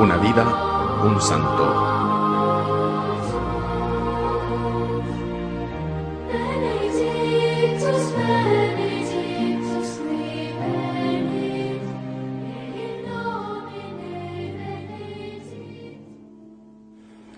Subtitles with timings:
[0.00, 0.46] Una vida,
[1.04, 1.90] un santo.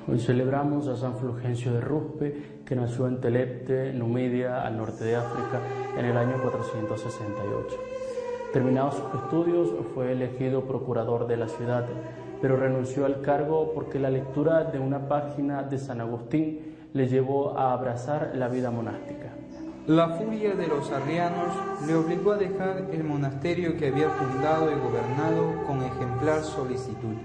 [0.06, 5.16] Hoy celebramos a San Fulgencio de Ruspe, que nació en Telepte, Numidia, al norte de
[5.16, 5.60] África,
[5.98, 7.76] en el año 468.
[8.52, 11.88] Terminados sus estudios, fue elegido procurador de la ciudad,
[12.42, 17.56] pero renunció al cargo porque la lectura de una página de San Agustín le llevó
[17.56, 19.30] a abrazar la vida monástica.
[19.86, 21.54] La furia de los arrianos
[21.86, 27.16] le obligó a dejar el monasterio que había fundado y gobernado con ejemplar solicitud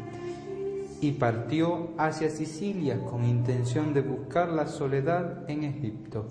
[1.01, 6.27] y partió hacia Sicilia con intención de buscar la soledad en Egipto.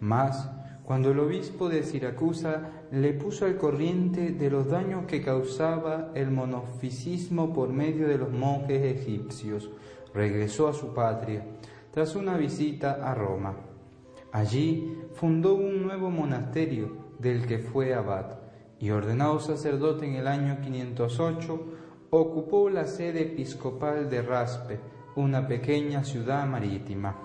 [0.00, 0.48] Mas,
[0.84, 6.30] cuando el obispo de Siracusa le puso al corriente de los daños que causaba el
[6.30, 9.70] monofisismo por medio de los monjes egipcios,
[10.12, 11.44] regresó a su patria
[11.92, 13.54] tras una visita a Roma.
[14.32, 18.38] Allí fundó un nuevo monasterio del que fue abad
[18.82, 21.60] y ordenado sacerdote en el año 508,
[22.10, 24.80] ocupó la sede episcopal de Raspe,
[25.14, 27.16] una pequeña ciudad marítima.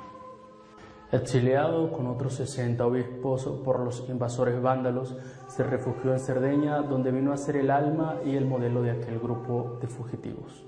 [1.09, 5.15] Exiliado con otros 60 obispos por los invasores vándalos,
[5.47, 9.17] se refugió en Cerdeña, donde vino a ser el alma y el modelo de aquel
[9.17, 10.65] grupo de fugitivos.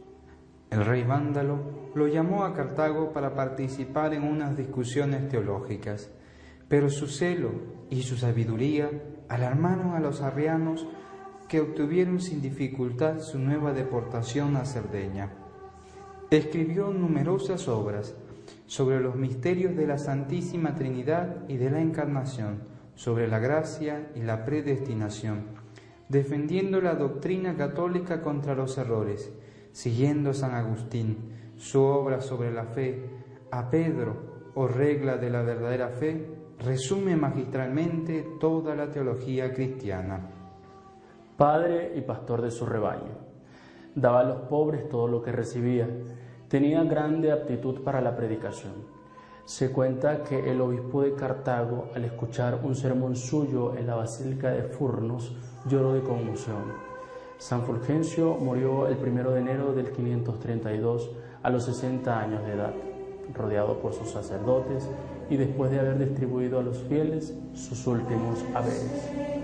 [0.70, 1.58] El rey vándalo
[1.94, 6.10] lo llamó a Cartago para participar en unas discusiones teológicas,
[6.70, 7.52] pero su celo
[7.90, 8.90] y su sabiduría
[9.28, 10.88] alarmaron a los arrianos
[11.50, 15.34] que obtuvieron sin dificultad su nueva deportación a Cerdeña.
[16.30, 18.16] Escribió numerosas obras
[18.66, 22.60] sobre los misterios de la Santísima Trinidad y de la Encarnación,
[22.96, 25.46] sobre la gracia y la predestinación,
[26.10, 29.32] defendiendo la doctrina católica contra los errores,
[29.72, 31.18] siguiendo San Agustín,
[31.56, 33.04] su obra sobre la fe,
[33.52, 36.28] a Pedro, o regla de la verdadera fe,
[36.60, 40.32] resume magistralmente toda la teología cristiana.
[41.38, 43.18] Padre y pastor de su rebaño.
[43.96, 45.88] Daba a los pobres todo lo que recibía.
[46.50, 48.74] Tenía grande aptitud para la predicación.
[49.46, 54.50] Se cuenta que el obispo de Cartago, al escuchar un sermón suyo en la Basílica
[54.50, 55.36] de Furnos,
[55.68, 56.74] lloró de conmoción.
[57.38, 61.12] San Fulgencio murió el 1 de enero del 532
[61.44, 62.74] a los 60 años de edad,
[63.36, 64.90] rodeado por sus sacerdotes
[65.30, 69.39] y después de haber distribuido a los fieles sus últimos haberes.